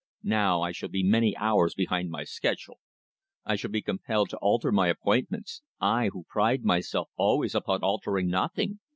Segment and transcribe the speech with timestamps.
[0.23, 2.79] Now I shall be many hours behind my schedule.
[3.45, 8.27] I shall be compelled to alter my appointments I, who pride myself always upon altering
[8.27, 8.79] nothing.